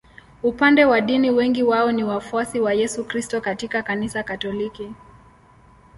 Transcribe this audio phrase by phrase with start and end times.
[0.43, 4.93] Upande wa dini wengi wao ni wafuasi wa Yesu Kristo katika Kanisa Katoliki.